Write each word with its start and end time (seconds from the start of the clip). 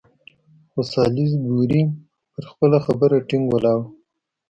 خو 0.71 0.79
سالیزبوري 0.93 1.81
پر 2.33 2.43
خپله 2.51 2.77
خبره 2.85 3.17
ټینګ 3.27 3.45
ولاړ 3.49 3.77
وو. 3.81 3.87